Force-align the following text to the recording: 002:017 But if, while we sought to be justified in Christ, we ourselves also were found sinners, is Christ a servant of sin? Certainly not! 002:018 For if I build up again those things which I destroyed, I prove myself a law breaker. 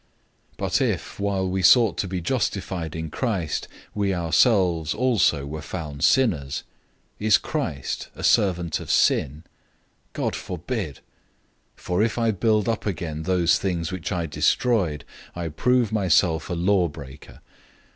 002:017 0.53 0.57
But 0.57 0.81
if, 0.81 1.19
while 1.19 1.47
we 1.47 1.61
sought 1.61 1.95
to 1.99 2.07
be 2.07 2.21
justified 2.21 2.95
in 2.95 3.11
Christ, 3.11 3.67
we 3.93 4.15
ourselves 4.15 4.95
also 4.95 5.45
were 5.45 5.61
found 5.61 6.03
sinners, 6.03 6.63
is 7.19 7.37
Christ 7.37 8.09
a 8.15 8.23
servant 8.23 8.79
of 8.79 8.89
sin? 8.89 9.43
Certainly 10.15 10.31
not! 10.31 10.33
002:018 10.33 10.97
For 11.75 12.01
if 12.01 12.17
I 12.17 12.31
build 12.31 12.67
up 12.67 12.87
again 12.87 13.21
those 13.21 13.59
things 13.59 13.91
which 13.91 14.11
I 14.11 14.25
destroyed, 14.25 15.05
I 15.35 15.49
prove 15.49 15.91
myself 15.91 16.49
a 16.49 16.55
law 16.55 16.87
breaker. 16.87 17.41